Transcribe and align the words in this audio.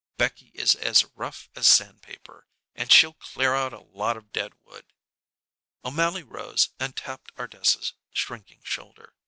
Becky 0.17 0.49
is 0.55 0.73
as 0.73 1.05
rough 1.15 1.47
as 1.55 1.67
sandpaper, 1.67 2.47
and 2.73 2.91
she'll 2.91 3.13
clear 3.13 3.53
out 3.53 3.71
a 3.71 3.81
lot 3.81 4.17
of 4.17 4.31
dead 4.31 4.53
wood." 4.63 4.87
O'Mally 5.85 6.23
rose, 6.23 6.69
and 6.79 6.95
tapped 6.95 7.31
Ardessa's 7.37 7.93
shrinking 8.11 8.61
shoulder. 8.63 9.13